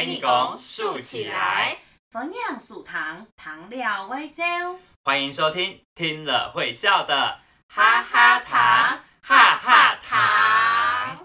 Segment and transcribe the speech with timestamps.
[0.00, 1.76] 非你公竖起来，
[2.10, 4.42] 分享素糖，糖料微笑。
[5.04, 11.18] 欢迎收听，听了会笑的哈哈糖，哈哈糖。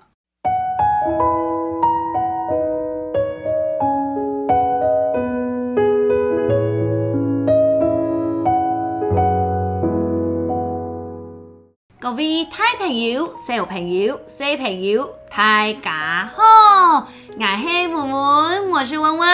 [11.98, 17.08] 各位大朋友、小朋友、小朋友，大家好，
[17.38, 19.28] 我是文文，我是文文。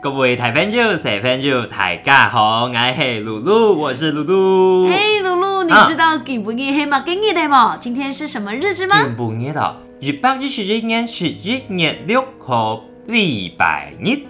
[0.00, 4.88] 各位台朋友、台朋友，大家好，我是露露，我是露露。
[4.88, 7.76] 嘿，露露，你知道今不日黑马给你的吗？
[7.78, 9.02] 今天是什么日子吗？
[9.02, 14.20] 今不日的，一百一十一年十一月六号，礼拜日。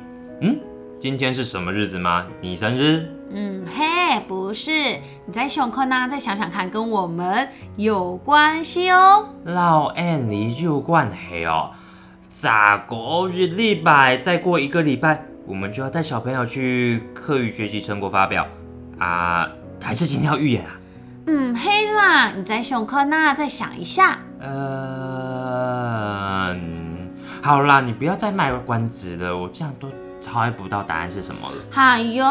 [0.41, 0.59] 嗯，
[0.99, 2.27] 今天是什么日子吗？
[2.41, 3.07] 你生日？
[3.30, 4.73] 嗯，嘿，不是，
[5.24, 9.29] 你在上课呢，再想想看，跟我们有关系哦。
[9.45, 11.71] 老 N 离就关系哦。
[12.41, 18.47] 下个日礼拜再过一个礼拜，我们就要带小朋友去课余学习成果发表
[18.97, 19.51] 啊，
[19.83, 20.79] 还是今天要预演啊？
[21.27, 24.21] 嗯，嘿啦，你在上课呢，再想一下。
[24.39, 24.57] 呃，
[27.43, 29.91] 好啦，你不要再卖关子了，我这样都。
[30.21, 31.57] 猜不到答案是什么了。
[31.75, 32.25] 哎呦，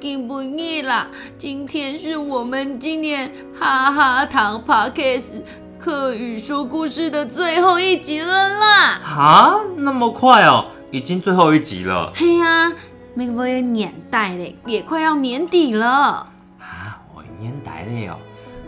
[0.00, 1.06] 今不易啦！
[1.36, 5.42] 今天是我们今年哈哈糖 Podcast
[5.80, 9.00] 课语说故事的最后一集了啦！
[9.02, 12.12] 哈，那么快哦，已经最后一集了。
[12.14, 12.70] 嘿呀，
[13.14, 15.88] 每个年代嘞，也快要年底了。
[16.58, 18.18] 啊，我年代嘞哦，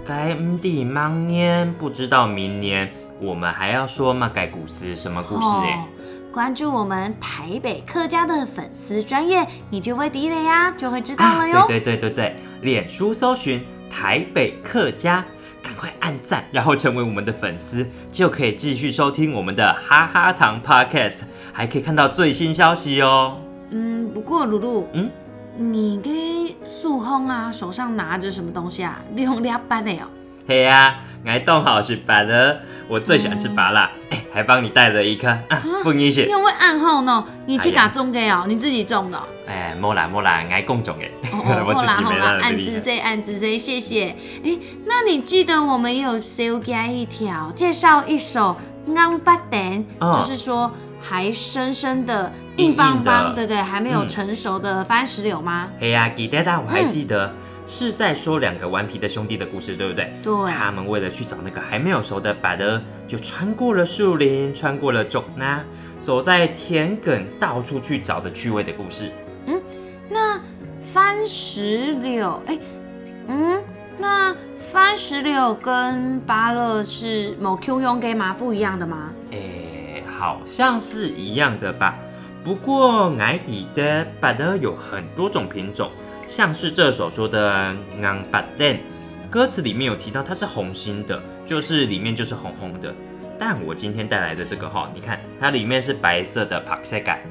[0.06, 4.30] 该唔地忙年，不知道明年我们还要说吗？
[4.32, 5.86] 改故事什么故事哎？
[6.32, 11.66] 关注我们台北客家的粉丝专业，你就会第一了呀，就会知道了哟。
[11.69, 15.22] 对对对对对，脸书搜寻台北客家，
[15.62, 21.20] 赶快按赞，然后成为我们的粉丝，就可以继续收听我们的哈哈糖 Podcast，
[21.52, 23.38] 还可以看到最新消息哦。
[23.70, 25.10] 嗯，不过露露，嗯，
[25.56, 26.12] 你跟
[26.69, 29.00] 素红啊手上拿着什么东西啊？
[29.14, 30.09] 你红俩班的哦。
[30.47, 33.88] 嘿呀，爱冻好是白的，我最喜欢吃芭乐。
[34.34, 35.38] 还帮你带了一颗
[35.84, 37.22] 凤梨雪，你会暗号呢？
[37.44, 38.44] 你去哪种的哦？
[38.48, 39.22] 你自己种的？
[39.47, 41.04] 哎，莫啦莫啦，爱共种的。
[41.66, 44.16] 我自己没啦，暗自 say 暗自 say，谢谢。
[44.42, 48.56] 哎，那你记得我们有修加一条，介绍一首
[48.97, 49.84] 《安巴丹》，
[50.19, 55.69] 就是说还深深的硬邦邦，对对，还没有成熟的番石榴吗？
[55.78, 57.31] 嘿呀，记得的，我还记得。
[57.67, 60.12] 是在说两个顽皮的兄弟的故事，对不对？
[60.23, 60.50] 对。
[60.50, 65.65] 他们为了去找那个还没有熟的芭乐，就穿过了树林，穿过了种那，
[66.00, 69.11] 走在田埂，到处去找的趣味的故事。
[69.47, 69.62] 嗯，
[70.11, 70.41] 那
[70.83, 72.59] 番石榴，哎，
[73.28, 73.62] 嗯，
[73.99, 74.37] 那
[74.71, 78.34] 番石榴跟芭乐是某 Q 用给吗？
[78.39, 79.12] 不一样的吗？
[79.31, 81.97] 哎，好像是一样的吧。
[82.44, 85.91] 不过矮底的芭乐有很多种品种。
[86.32, 88.78] 像是这首说的“昂巴登”，
[89.28, 92.91] 歌词里面有提到它是红心的，就是里面就是红红的。
[93.38, 97.22] 但我今天带来的这个哈，你看它里面是白色的帕塞盖。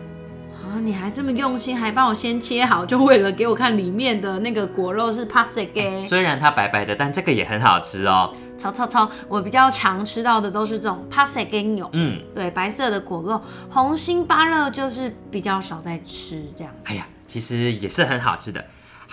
[0.52, 6.00] 啊，你还这么用心，还帮我先切好，就为了给我看里面的那个果肉是帕塞盖。
[6.00, 8.32] 虽然它白白的，但这个也很好吃哦。
[8.56, 11.90] 超超超，我比较常吃到的都是这种帕塞盖牛。
[11.94, 16.72] 嗯，对，白色的果肉，红心芭乐就是比较少在吃这样。
[16.84, 18.64] 哎呀，其实也是很好吃的。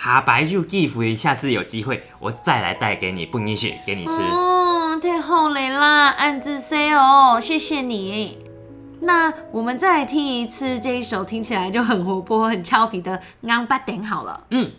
[0.01, 4.13] 哈白就 give，下次有机会我再来带给你，不允许给你吃。
[4.13, 8.37] 哦，太好嘞啦，暗自 say 哦，谢谢你。
[9.01, 13.21] 那我们再来听一次这一首听起来就很活泼、很俏皮的
[13.51, 14.45] 《安巴点》好了。
[14.51, 14.71] 嗯。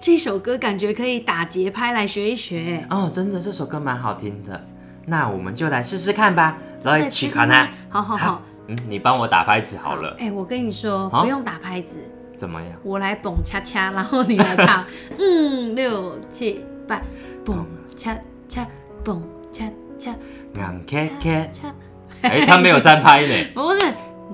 [0.00, 2.86] 这首歌感觉可以打节拍来学一学。
[2.88, 4.66] 哦，真的，这首歌蛮好听的。
[5.06, 6.56] 那我们就来试试看吧。
[6.84, 7.68] 来，起卡呢？
[7.90, 8.42] 好好好。
[8.66, 10.16] 嗯，你帮我打拍子好了。
[10.18, 12.00] 哎，我跟你说，不用打拍子。
[12.34, 12.70] 怎么样？
[12.82, 14.86] 我来蹦恰恰，然后你来唱。
[15.18, 17.02] 嗯，六七八，
[17.44, 18.16] 蹦恰
[18.48, 18.66] 恰，
[19.04, 19.66] 蹦恰
[19.98, 20.14] 恰，
[20.54, 21.74] 硬 卡卡。
[22.22, 23.34] 哎，他没有三拍呢。
[23.52, 23.82] 不是，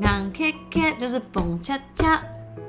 [0.01, 2.23] 硬恰恰就是蹦恰恰。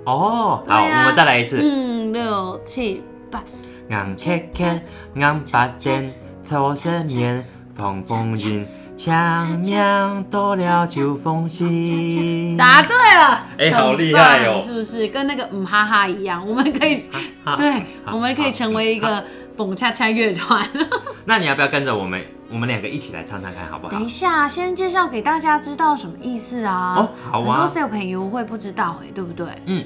[0.06, 1.60] 哦，好，我们再来一次。
[1.62, 3.44] 嗯，六七八，
[3.90, 4.82] 硬卡卡，
[5.16, 6.14] 硬八点，
[6.44, 12.56] 抽色面，放风云，强娘多了就风心。
[12.58, 15.08] 答对了，哎，好厉害哦，是不是？
[15.10, 17.02] 跟那个嗯哈哈一样，我们可以，
[17.58, 19.24] 对，我们可以成为一个
[19.56, 20.68] 蹦恰恰乐团。
[21.26, 22.22] 那你要不要跟着我们？
[22.50, 23.92] 我们两个一起来唱唱看，好不好？
[23.92, 26.96] 等一下，先介绍给大家知道什么意思啊？
[26.98, 27.60] 哦，好啊。
[27.60, 29.48] 很多小朋友会不知道哎，对不对？
[29.66, 29.86] 嗯，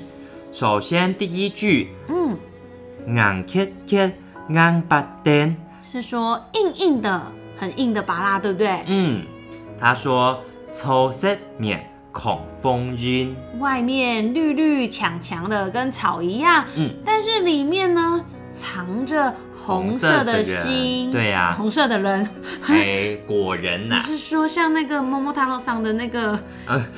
[0.51, 2.37] 首先第一句，嗯，
[3.07, 4.15] 硬切切
[4.49, 7.21] 硬巴丁，是说硬硬的、
[7.57, 8.83] 很硬的拔拉，对不对？
[8.85, 9.25] 嗯，
[9.79, 16.65] 他说抽色面恐风音，外面绿绿强强的，跟草一样。
[16.75, 19.33] 嗯，但是里面呢，藏着。
[19.63, 22.27] 红色的心，对呀，红色的人，
[22.65, 24.01] 哎，果仁呐。
[24.01, 26.38] 你是说像那个摸摸塔罗上的那个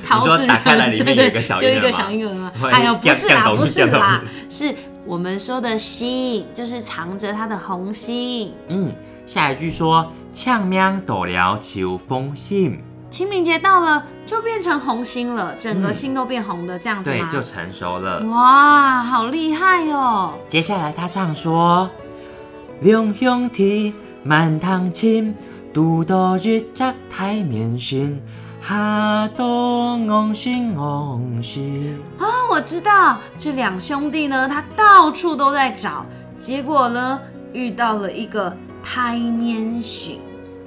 [0.02, 0.96] 桃子人？
[0.96, 2.52] 对对对，就一个小婴儿。
[2.72, 4.74] 哎呦，不是啦，不是啦，是
[5.04, 8.54] 我们说的心，就是藏着他的红心。
[8.68, 8.90] 嗯，
[9.26, 12.82] 下一句说，呛命到了秋风信。
[13.14, 18.20] 清明节到了，就变成红心了，整个心都变红的这样子对，就成熟了。
[18.24, 20.32] 哇，好厉害哦！
[20.48, 21.88] 接下来他唱说。
[22.80, 23.94] 两兄弟
[24.24, 25.32] 满堂亲，
[25.72, 28.20] 独到日照太面心，
[28.60, 31.96] 下到昂心昂心。
[32.18, 36.04] 啊，我知道这两兄弟呢，他到处都在找，
[36.40, 37.20] 结果呢，
[37.52, 38.52] 遇到了一个
[38.82, 40.18] 台面星。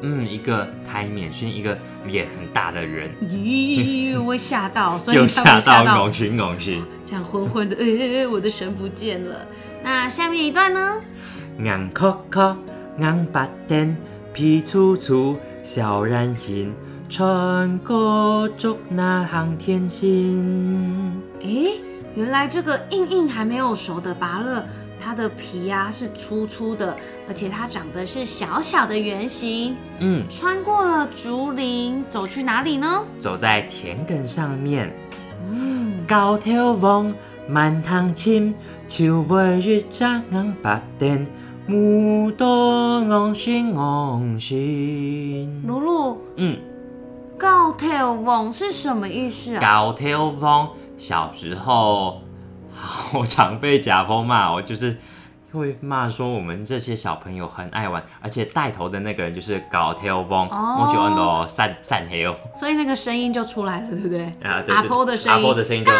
[0.02, 3.10] 嗯，一个台面是，一个脸很大的人。
[3.30, 9.48] 咦，我吓到，所以就 吓到昂心昂心，这样昏昏的，哎，我的神不见了。
[9.84, 11.00] 那下面一段呢？
[11.60, 12.56] 硬壳壳，
[13.00, 13.98] 硬白点，
[14.34, 16.74] 皮粗粗，小人形，
[17.10, 21.20] 穿过竹那航天星。
[21.42, 21.80] 诶，
[22.16, 24.64] 原来这个硬硬还没有熟的芭乐，
[25.08, 26.94] 它的皮呀是粗粗的，
[27.30, 29.74] 而且它长得是小小的圆形。
[30.00, 33.06] 嗯，穿过了竹林，走去哪里呢？
[33.18, 34.94] 走在田埂上面。
[35.50, 37.16] 嗯，高头望，
[37.48, 38.54] 满堂青，
[38.86, 41.26] 秋尾日照硬白点。
[41.70, 46.58] 牡丹昂心昂心，露露，嗯，
[47.38, 49.62] 高挑翁是什么意思啊？
[49.62, 52.22] 高挑翁小时候
[52.80, 54.98] 好常被甲方骂，我就是
[55.52, 64.26] 会骂说我们这些小朋友很爱玩，而且带头的那个人就是高头翁，我喜欢的散散黑哦，所以那个声音就出来了，对不对？
[64.44, 65.98] 啊，对阿婆的声音，阿婆的声音高头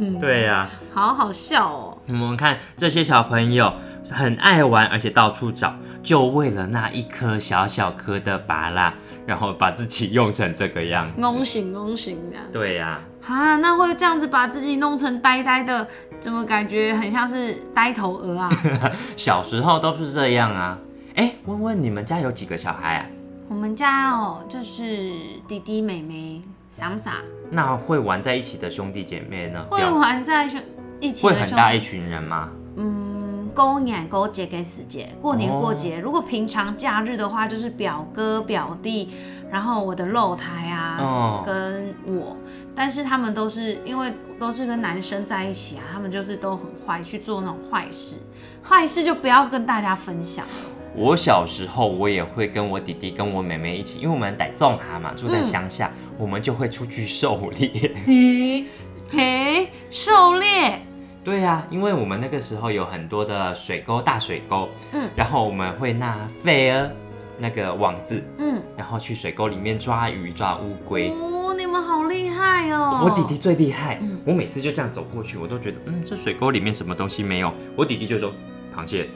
[0.00, 1.98] 翁，对呀，好好笑哦。
[2.06, 3.74] 我们看这些小朋友。
[4.10, 8.92] 很爱玩，而且到处找，就为了那一颗小小颗的拔蜡，
[9.24, 12.36] 然后把自己用成这个样子，弄醒弄醒的。
[12.52, 15.86] 对呀，啊，那会这样子把自己弄成呆呆的，
[16.18, 18.50] 怎么感觉很像是呆头鹅啊？
[19.16, 20.78] 小时候都是这样啊。
[21.14, 23.06] 哎，问问你们家有几个小孩啊？
[23.48, 24.84] 我们家哦，就是
[25.46, 27.16] 弟弟妹妹，傻不傻？
[27.50, 29.64] 那会玩在一起的兄弟姐妹呢？
[29.70, 30.48] 会玩在
[31.00, 32.48] 一起，会很大一群人吗？
[32.76, 33.10] 嗯。
[33.54, 39.12] 过年过节给死节，过年过节，如果平常假日的话，就是表哥表弟，
[39.50, 42.34] 然后我的肉台啊，跟我，
[42.74, 48.16] 但是他们都是因为都是跟男生在一起啊，他们就是都很坏，去做那种坏事，
[48.62, 50.52] 坏事就不要跟大家分享了。
[50.94, 57.94] 我小时候我也会跟我弟弟跟我妹妹一起，因为我们在种蛤嘛，住在乡下，我们就会出去狩猎。
[58.06, 58.66] 嘿，
[59.10, 60.78] 嘿，狩猎。
[61.24, 66.90] 对呀，因为我们那个时候有很多的水沟，大水沟，嗯，然后我们会拿飞儿
[67.38, 71.12] 那个网子，嗯，然后去水沟里面抓鱼、抓乌龟。
[72.72, 73.02] 哦！
[73.04, 77.52] 我弟弟最厉害，我每次就这样走过去，我都觉得，嗯，这水沟里面什么东西没有？
[77.76, 78.32] 我弟弟就说
[78.74, 79.08] 螃蟹，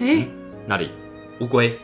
[0.00, 0.26] 哎，
[0.66, 0.90] 那里
[1.40, 1.78] 乌龟，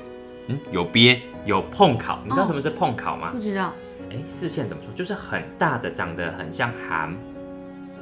[0.46, 3.30] 嗯，有鳖，有碰烤，你知道什么是碰烤吗？
[3.32, 3.72] 不知道。
[4.10, 4.92] 哎，四线怎么说？
[4.94, 7.08] 就是很大的，长得很像蛤。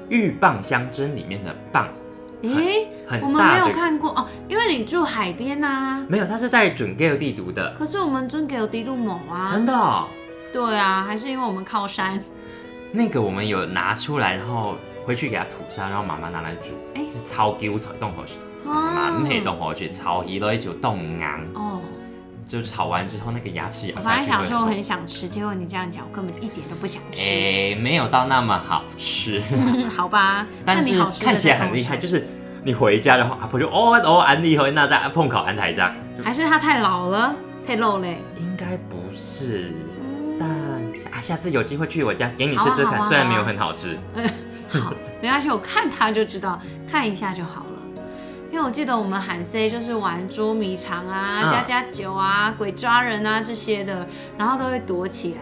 [0.08, 1.86] 鹬蚌相争里面的蚌，
[2.42, 2.86] 诶，
[3.20, 6.06] 我们没有看过哦，因为你住海边呐。
[6.08, 7.74] 没有，它是在准 Gale 地读的。
[7.76, 9.48] 可是我们准 Gale 地读某啊。
[9.50, 10.04] 真的？
[10.52, 12.22] 对啊，还是因为我们靠山。
[12.92, 21.22] 那个我们有拿出来，然后回去给它吐沙，然后妈妈拿来煮，哎，超丢炒冻好吃，蛮配冻好吃，炒鱼都一起冻硬
[21.54, 21.80] 哦。
[22.48, 24.06] 就炒完之后那个牙齿咬下去。
[24.06, 27.20] 我本来想说我很想吃，结果你这样讲，我根本一点都不想吃。
[27.28, 29.42] 哎，没有到那么好吃。
[29.96, 32.24] 好吧，但是看起来很厉害，就是
[32.62, 35.92] 你回家的话，阿婆就哦哦安利和那在碰烤安台上。
[36.22, 37.34] 还是它太老了，
[37.66, 38.18] 太肉嘞？
[38.38, 39.85] 应该不是，但
[41.12, 43.98] 啊，下次有机会去我家给你吃吃看，虽然没有很好吃。
[44.68, 46.60] 好，没关系，我看他就知道，
[46.90, 47.66] 看一下就好了。
[48.52, 54.06] 因为我记得我们喊 C 就是玩捉迷藏啊、加加酒啊、鬼抓人啊这些的，
[54.38, 55.40] 然后都会躲起来。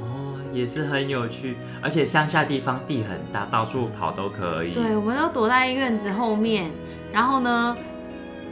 [0.00, 4.72] 哦，也是很有趣，而且乡下地方地很大，到处跑都可以。
[4.72, 6.70] 对，我们都躲在院子后面，
[7.12, 7.76] 然后呢，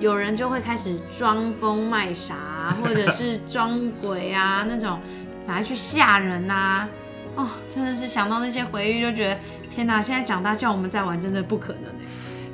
[0.00, 4.98] 有人就会开始装疯卖傻，或者是装鬼啊那种，
[5.46, 6.88] 拿去吓人呐。
[7.34, 9.38] 哦，真的是想到那些回忆就觉得，
[9.70, 10.00] 天哪！
[10.00, 12.06] 现在长大叫我们再玩，真的不可能哎。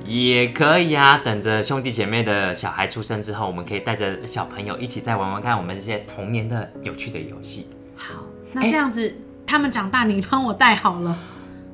[0.04, 7.68] 也可以啊，等着兄弟姐妹的小孩出生之后，我们可以带着小朋友一起再玩玩看我们这些童年的有趣的游戏。
[7.94, 11.16] 好，那这样子他们长大，你帮我带好了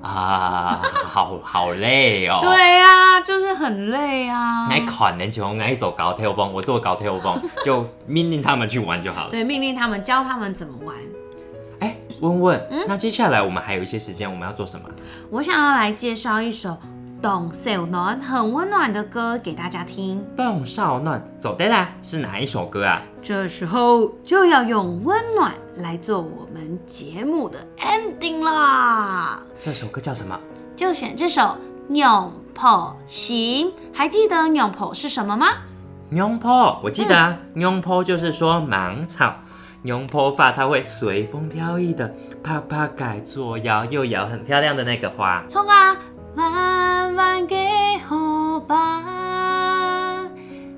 [0.02, 0.80] 啊？
[1.04, 2.38] 好好累哦。
[2.42, 4.68] 对呀，就是很累啊。
[4.68, 9.30] 那可能就爱走高跳蹦，我做高跳蹦，就命令他们去玩就好了。
[9.30, 10.96] 对，命令他们，教他们怎么玩。
[11.80, 14.88] 哎，问问，那接下来我们还有一些时间，我们要做什么？
[15.30, 16.76] 我想要来介绍一首。
[17.20, 20.24] 动少暖很温暖的歌给大家听。
[20.36, 23.02] 董少暖走的啦，是哪一首歌啊？
[23.20, 29.40] 这时候就要用温暖来做我们节目的 ending 啦。
[29.58, 30.38] 这首歌叫什么？
[30.76, 31.42] 就选这首
[31.92, 33.66] 《永破行》。
[33.92, 35.48] 还记得“永破”是什么吗
[36.10, 39.34] ？“永破”我记得啊，“永破”就是说芒草，
[39.82, 45.42] 永破发它会随风飘逸的，啪啪改左摇右摇，很漂亮的那个花。
[45.48, 45.96] 冲啊！
[46.38, 47.56] 弯弯的
[48.08, 49.02] 荷把，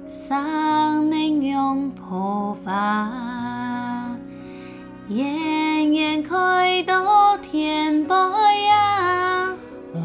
[0.09, 3.11] 桑林拥抱发，
[5.11, 8.50] 艳艳开到天边。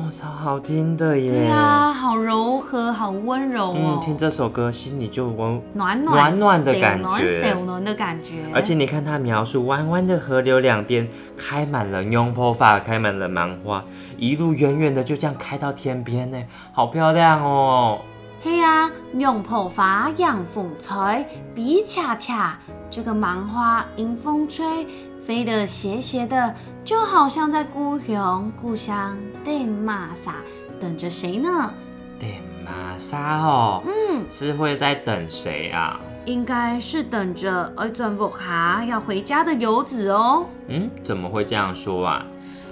[0.06, 1.32] 哇，超好听的耶！
[1.32, 3.76] 对啊，好柔和，好温柔哦。
[3.76, 8.36] 嗯，听这首歌心里就温暖暖暖的感觉，暖暖的感觉。
[8.54, 13.84] 而且你看它描述弯弯的河流两边开满了拥抱发，开满了芒花，
[14.18, 16.38] 一路远远的就这样开到天边呢，
[16.72, 18.00] 好漂亮哦。
[18.44, 22.60] 嘿呀，拥抱发迎风吹，比恰恰，
[22.92, 24.86] 这个芒花迎风吹。
[25.26, 26.54] 飞得斜斜的，
[26.84, 30.36] 就好像在故乡故乡等玛莎，
[30.80, 31.74] 等着谁呢？
[32.20, 32.30] 等
[32.64, 36.00] 玛莎哦，嗯，是会在等谁啊？
[36.26, 40.46] 应该是等着爱转福哈要回家的游子哦。
[40.68, 42.24] 嗯，怎么会这样说啊？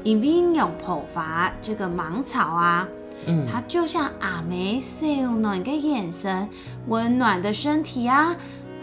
[0.03, 2.87] 因为用破发这个芒草啊，
[3.25, 6.47] 嗯，它就像阿梅秀暖的眼神，
[6.87, 8.35] 温暖的身体啊，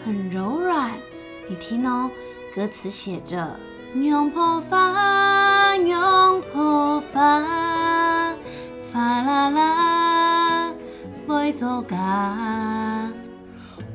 [0.03, 0.91] 很柔软。
[1.47, 2.11] 你听哦。
[2.53, 3.47] 歌词写着：
[3.95, 7.41] 拥抱发，拥抱发，
[8.91, 10.71] 发啦啦，
[11.25, 11.97] 会走嘎。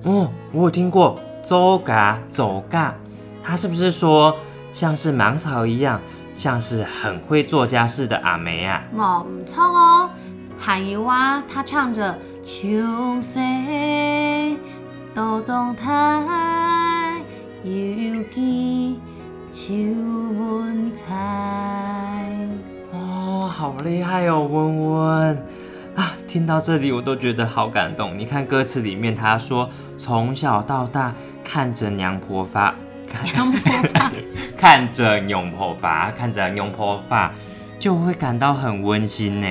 [0.05, 2.95] 哦，我有听过走嘎走嘎，
[3.43, 4.35] 他是不是说
[4.73, 6.01] 像是芒草一样，
[6.35, 8.83] 像是很会做家事的阿梅啊？
[8.95, 10.09] 我唔错哦，
[10.59, 12.67] 还有啊，他唱着秋
[13.21, 13.39] 色
[15.15, 16.56] 都中台。
[17.65, 19.01] 犹记
[19.51, 21.05] 秋文采。
[22.93, 25.37] 哦，好厉害哦，温温
[25.97, 26.13] 啊！
[26.29, 28.17] 听到这里我都觉得好感动。
[28.17, 32.75] 你看歌词里面，他说从小到大看着娘婆发，
[33.25, 34.13] 娘婆发，
[34.57, 37.33] 看着娘婆发，看着娘婆发，
[37.79, 39.47] 就会感到很温馨呢。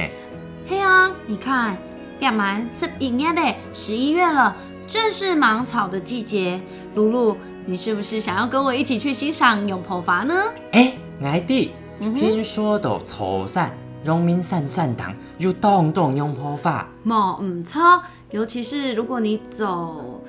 [0.67, 1.75] 嘿啊，你看，
[2.19, 4.55] 亚蛮是一月的十一月了，
[4.87, 6.59] 正是芒草的季节。
[6.93, 7.37] 露露。
[7.67, 10.35] 你是不是想要跟我一起去欣赏永婆法呢？
[10.71, 10.93] 哎，
[11.23, 13.69] 爱弟，听说到潮汕
[14.03, 18.03] 农民散散堂有动动永婆法，冇唔错。
[18.29, 20.21] 尤其是如果你走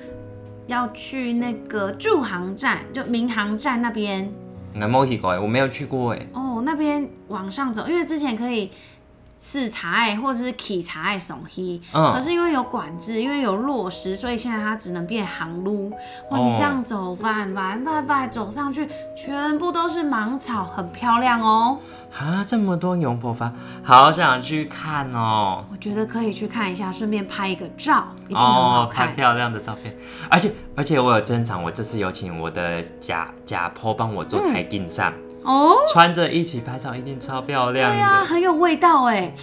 [0.65, 4.33] 要去那个驻航站，就民航站那边，
[4.73, 6.27] 我冇去过，我没有去过哎。
[6.33, 8.71] 哦，那边往上走，因为之前可以。
[9.39, 15.91] 是茶爱或者是起茶爱送去，可是因为有管制，因为有落实，所以现在它只能变航路。
[16.31, 21.79] 哇，你这样走，翻翻翻翻走上去，全部都是芒草，很漂亮哦。
[22.17, 23.53] 啊，这么多牛婆发，
[23.83, 25.63] 好想去看哦。
[25.71, 29.95] 我觉得可以去看一下，顺便拍一个照，一定很好看，拍漂亮的照片。
[30.29, 35.13] 而且而且我有珍藏，我这次有请我的假假婆帮我做台镜上。
[35.43, 37.91] 哦，穿着一起拍照一定超漂亮。
[37.91, 39.33] 对呀，很有味道哎。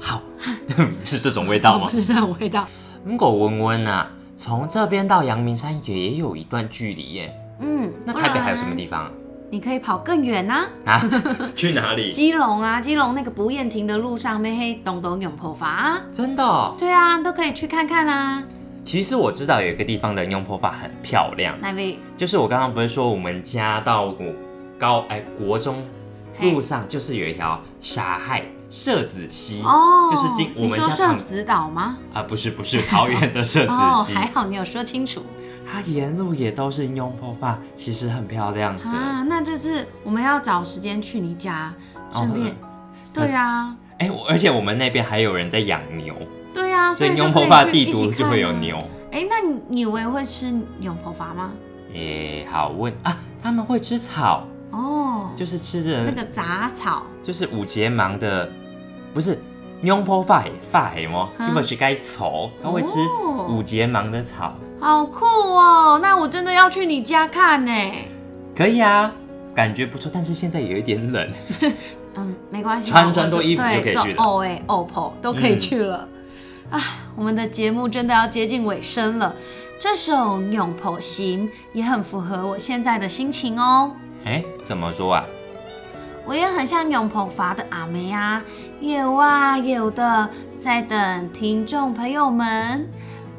[0.00, 0.22] 好，
[1.04, 1.86] 是这种味道吗？
[1.86, 2.66] 不是这种味道。
[3.04, 7.34] 如果温温啊，从这边到阳明山也有一段距离耶。
[7.60, 9.10] 嗯，那台北还有什么地方？
[9.50, 10.64] 你可以跑更远呐。
[10.86, 10.98] 啊？
[11.54, 12.10] 去哪里？
[12.10, 16.00] 基隆啊，基隆那个不厌亭的路上，没黑东东永破法。
[16.10, 16.74] 真的？
[16.78, 18.42] 对啊，都可以去看看啊。
[18.84, 21.54] 其实我知道有一个地方的永破法很漂亮。
[21.60, 21.98] 那位？
[22.16, 24.16] 就是我刚刚不是说我们家到我
[24.82, 25.80] 高哎国中
[26.40, 31.98] 路上就是有一条沙海社子溪哦，就是进我们家社子岛吗？
[32.12, 33.72] 啊，不是不是桃园的社子
[34.04, 34.12] 溪。
[34.12, 35.22] 还好你有说清楚。
[35.64, 38.84] 它沿路也都是永破发，其实很漂亮的。
[38.84, 41.72] 啊，那这次我们要找时间去你家，
[42.12, 42.52] 顺便。
[43.12, 43.76] 对啊。
[43.98, 46.12] 哎，而且我们那边还有人在养牛。
[46.52, 48.76] 对呀，所以永婆发地图就会有牛。
[49.12, 49.36] 哎，那
[49.68, 51.52] 你以为会吃永婆发吗？
[51.94, 58.50] 哎，好问啊，他们会吃草哦，就是吃着那个杂草，就是五节芒的，
[59.14, 59.38] 不是
[59.82, 61.28] 永婆发发黑吗？
[61.38, 62.98] 基本是该草，它会吃
[63.48, 64.54] 五节芒的草。
[64.80, 66.00] 好酷哦！
[66.02, 67.72] 那我真的要去你家看呢。
[68.56, 69.12] 可以啊，
[69.54, 71.30] 感觉不错，但是现在有一点冷。
[72.16, 74.24] 嗯，没关系，穿穿多衣服就可以去了。
[74.24, 76.08] 哦哎，OPPO 都可以去了。
[76.70, 76.80] 啊，
[77.14, 79.34] 我们的节目真的要接近尾声了。
[79.78, 83.92] 这首《永婆行》也很符合我现在的心情哦。
[84.24, 85.24] 哎，怎么说啊？
[86.24, 88.42] 我也很像永婆发的阿梅啊，
[88.80, 90.30] 有啊有的，
[90.60, 92.88] 在等听众朋友们。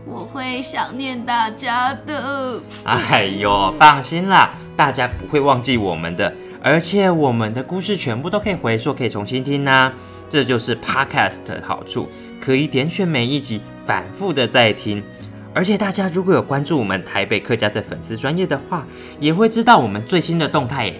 [0.05, 2.61] 我会想念大家的。
[2.83, 9.93] 哎呦，放心啦，大家不会忘记我们的，而且我们的故事全部都可以回溯，可以重新听呐。
[10.29, 12.09] 这就是 Podcast 的好处。
[12.41, 15.01] 可以点选每一集，反复的在听，
[15.53, 18.85] 而且大家如果有关注我们台北客家的粉丝专业的话，
[19.19, 20.99] 也会知道我们最新的动态耶。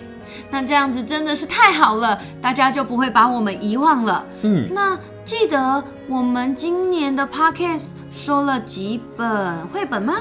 [0.49, 4.25] 那这样子真的是太好了，大家就不会把我们遗忘了。
[4.43, 10.15] 嗯，那记得我们今年的 podcast 说了几本绘本吗？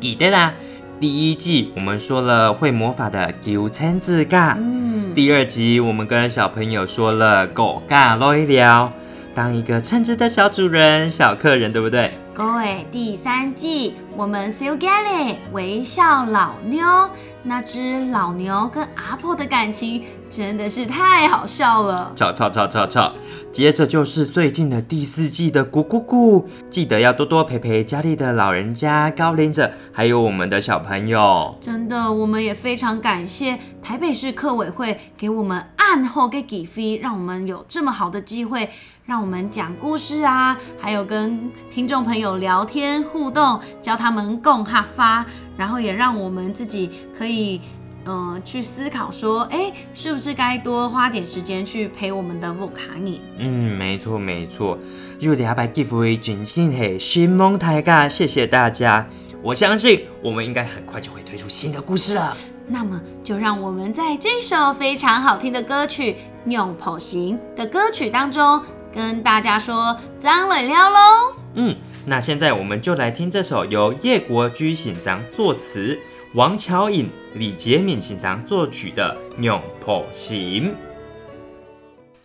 [0.00, 0.54] 记得啦，
[1.00, 8.92] 第一季我们说了会魔法的九层字嘎，嗯，第二集我们跟小朋友说了狗嘎聊一聊。
[9.34, 12.12] 当一个称职的小主人、小客人，对不对？
[12.34, 17.10] 狗尾，第三季我们 s e g a l y 微笑老妞，
[17.42, 22.10] 那只老牛跟阿婆的感情真的是太好笑了。
[22.16, 23.12] 吵吵吵吵吵！
[23.52, 31.54] 接着就是最近的第四季的咕咕咕，记得要多多陪陪家里的老人家、高龄者，还有我们的小朋友。
[31.60, 38.70] 真的，我们也非常感谢台北市客委会给我们暗后给给飞，让我们有这么好的机会。
[39.04, 46.88] 让我们讲故事啊，还有跟听众朋友聊天互动，教他们共哈发，然后也让我们自己
[47.18, 47.60] 可以，
[48.04, 53.20] 嗯，去思考说，哎，是不是该多花点时间去陪我们的木卡尼？
[53.38, 54.78] 嗯，没错没错。
[55.20, 59.06] 又两百几位今天嘿新梦台噶，谢谢大家。
[59.42, 62.36] 我相信我们应该很快就会推出新的故事了。
[62.66, 66.12] 那么就让我们在这首非常好听的歌曲
[66.50, 68.62] 《用跑行》的歌曲当中。
[68.94, 71.34] 跟大家说张磊了喽。
[71.54, 75.98] 嗯，那现在我们就来听这首由叶国居欣赏作词，
[76.34, 80.74] 王乔颖、李杰敏欣赏作曲的《永破行》。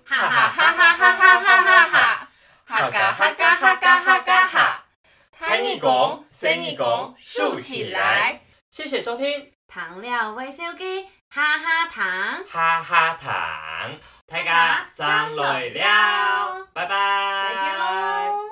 [0.05, 2.29] 哈哈哈哈哈哈哈哈哈！
[2.63, 4.85] 哈嘎哈嘎哈嘎哈嘎哈！
[5.37, 8.43] 弹一弓，伸一弓，竖起来。
[8.69, 9.51] 谢谢收听。
[9.67, 13.91] 糖料微笑机，哈哈糖，哈哈糖。
[14.25, 18.46] 大家张来了，拜拜，再见喽。